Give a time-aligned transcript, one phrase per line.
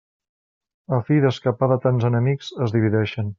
[0.97, 3.29] A fi d'escapar de tants enemics, es divideixen.